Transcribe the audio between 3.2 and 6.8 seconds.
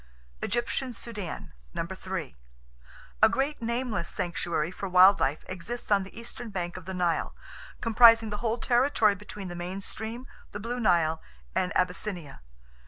A great nameless sanctuary for wild life exists on the eastern bank